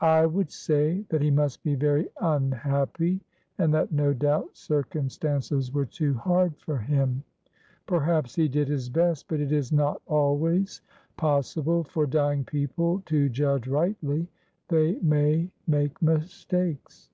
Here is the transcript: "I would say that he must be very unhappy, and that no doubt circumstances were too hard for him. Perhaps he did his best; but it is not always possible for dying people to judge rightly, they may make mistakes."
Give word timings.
"I 0.00 0.24
would 0.24 0.50
say 0.50 1.04
that 1.10 1.20
he 1.20 1.30
must 1.30 1.62
be 1.62 1.74
very 1.74 2.08
unhappy, 2.18 3.20
and 3.58 3.74
that 3.74 3.92
no 3.92 4.14
doubt 4.14 4.56
circumstances 4.56 5.70
were 5.70 5.84
too 5.84 6.14
hard 6.14 6.56
for 6.56 6.78
him. 6.78 7.24
Perhaps 7.84 8.34
he 8.36 8.48
did 8.48 8.68
his 8.68 8.88
best; 8.88 9.28
but 9.28 9.38
it 9.38 9.52
is 9.52 9.70
not 9.70 10.00
always 10.06 10.80
possible 11.18 11.84
for 11.84 12.06
dying 12.06 12.42
people 12.42 13.02
to 13.04 13.28
judge 13.28 13.68
rightly, 13.68 14.28
they 14.68 14.94
may 15.00 15.50
make 15.66 16.00
mistakes." 16.00 17.10